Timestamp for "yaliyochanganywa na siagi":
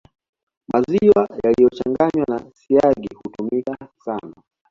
1.43-3.09